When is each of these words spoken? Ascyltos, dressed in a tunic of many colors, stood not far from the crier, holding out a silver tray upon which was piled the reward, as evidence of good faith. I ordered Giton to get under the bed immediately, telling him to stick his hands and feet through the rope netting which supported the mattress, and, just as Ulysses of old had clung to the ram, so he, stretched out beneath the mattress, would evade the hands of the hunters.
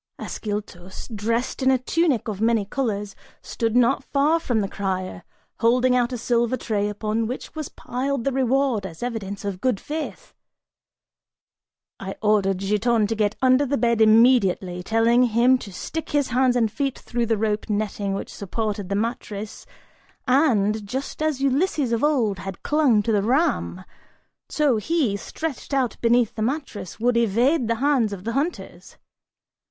Ascyltos, 0.17 1.07
dressed 1.15 1.61
in 1.61 1.69
a 1.69 1.77
tunic 1.77 2.27
of 2.27 2.41
many 2.41 2.65
colors, 2.65 3.15
stood 3.43 3.75
not 3.75 4.03
far 4.03 4.39
from 4.39 4.61
the 4.61 4.67
crier, 4.67 5.23
holding 5.59 5.95
out 5.95 6.11
a 6.11 6.17
silver 6.17 6.57
tray 6.57 6.89
upon 6.89 7.27
which 7.27 7.53
was 7.53 7.69
piled 7.69 8.23
the 8.23 8.31
reward, 8.31 8.83
as 8.83 9.03
evidence 9.03 9.45
of 9.45 9.61
good 9.61 9.79
faith. 9.79 10.33
I 11.99 12.15
ordered 12.19 12.57
Giton 12.57 13.05
to 13.05 13.15
get 13.15 13.35
under 13.43 13.63
the 13.63 13.77
bed 13.77 14.01
immediately, 14.01 14.81
telling 14.81 15.21
him 15.21 15.59
to 15.59 15.71
stick 15.71 16.09
his 16.09 16.29
hands 16.29 16.55
and 16.55 16.71
feet 16.71 16.97
through 16.97 17.27
the 17.27 17.37
rope 17.37 17.69
netting 17.69 18.15
which 18.15 18.33
supported 18.33 18.89
the 18.89 18.95
mattress, 18.95 19.67
and, 20.27 20.83
just 20.83 21.21
as 21.21 21.41
Ulysses 21.41 21.91
of 21.91 22.03
old 22.03 22.39
had 22.39 22.63
clung 22.63 23.03
to 23.03 23.11
the 23.11 23.21
ram, 23.21 23.85
so 24.49 24.77
he, 24.77 25.15
stretched 25.15 25.75
out 25.75 25.95
beneath 26.01 26.33
the 26.33 26.41
mattress, 26.41 26.99
would 26.99 27.15
evade 27.17 27.67
the 27.67 27.75
hands 27.75 28.11
of 28.11 28.23
the 28.23 28.33
hunters. 28.33 28.97